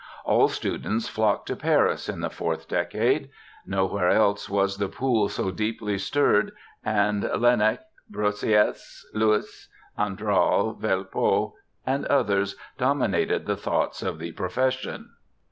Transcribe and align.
All 0.25 0.47
students 0.47 1.07
flocked 1.07 1.45
to 1.49 1.55
Paris 1.55 2.09
in 2.09 2.21
the 2.21 2.31
fourth 2.31 2.67
decade. 2.67 3.29
Nowhere 3.67 4.09
else 4.09 4.49
was 4.49 4.77
the 4.77 4.87
pool 4.87 5.29
so 5.29 5.51
deeply 5.51 5.99
stirred, 5.99 6.53
and 6.83 7.21
Laennec, 7.39 7.81
Broussais, 8.11 9.03
Louis, 9.13 9.69
Andral, 9.99 10.75
Velpeau, 10.79 11.53
and 11.85 12.07
others 12.07 12.55
dominated 12.79 13.45
the 13.45 13.55
thoughts 13.55 14.01
of 14.01 14.17
the 14.17 14.31
profession. 14.31 15.11